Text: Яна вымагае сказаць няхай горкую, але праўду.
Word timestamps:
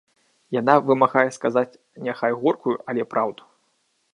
Яна 0.59 0.75
вымагае 0.87 1.25
сказаць 1.37 1.79
няхай 2.07 2.31
горкую, 2.41 2.75
але 2.89 3.01
праўду. 3.13 3.43